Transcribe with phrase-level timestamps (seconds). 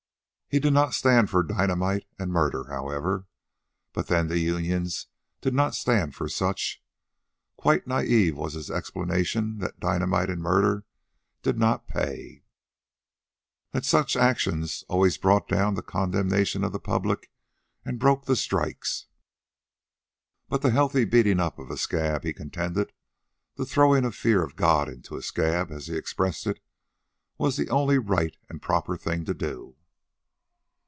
[0.53, 3.25] He did not stand for dynamite and murder, however.
[3.93, 5.07] But then the unions
[5.39, 6.83] did not stand for such.
[7.55, 10.83] Quite naive was his explanation that dynamite and murder
[11.41, 12.43] did not pay;
[13.71, 17.31] that such actions always brought down the condemnation of the public
[17.85, 19.07] and broke the strikes.
[20.49, 22.91] But the healthy beating up of a scab, he contended
[23.55, 26.61] the "throwing of the fear of God into a scab," as he expressed it
[27.37, 29.77] was the only right and proper thing to do.